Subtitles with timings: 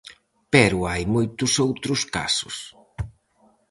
[0.53, 2.55] Pero hai moitos outros casos.